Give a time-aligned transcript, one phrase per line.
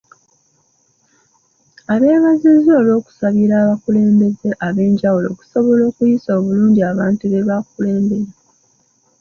[1.93, 8.29] Abeebazizza olw'okusabira abakulembeze ab'enjawulo okusobola okuyisa obulungi abantu be bakulembera.